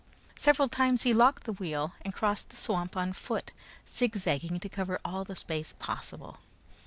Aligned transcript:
Several 0.35 0.67
times 0.67 1.03
he 1.03 1.13
locked 1.13 1.43
the 1.43 1.53
wheel 1.53 1.93
and 2.01 2.11
crossed 2.11 2.49
the 2.49 2.55
swamp 2.55 2.97
on 2.97 3.13
foot, 3.13 3.51
zigzagging 3.87 4.59
to 4.61 4.67
cover 4.67 4.99
all 5.05 5.23
the 5.23 5.35
space 5.35 5.75
possible. 5.77 6.37